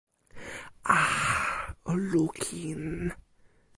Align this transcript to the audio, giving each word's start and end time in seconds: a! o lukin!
a! 0.95 0.99
o 1.91 1.93
lukin! 2.09 2.87